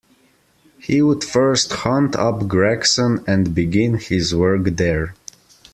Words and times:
He 0.79 1.03
would 1.03 1.23
first 1.23 1.71
hunt 1.71 2.15
up 2.15 2.47
Gregson 2.47 3.23
and 3.27 3.53
begin 3.53 3.99
his 3.99 4.33
work 4.33 4.63
there. 4.63 5.13